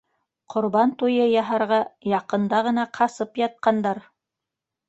[0.53, 1.79] Ҡорбан туйы яһарға
[2.13, 4.03] яҡында ғына ҡасып ятҡандар!